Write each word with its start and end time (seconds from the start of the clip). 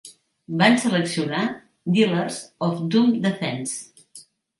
Van 0.59 0.77
seleccionar 0.85 1.43
"Dealers 1.97 2.39
of 2.69 2.81
Doom 2.95 3.13
Defense". 3.27 3.93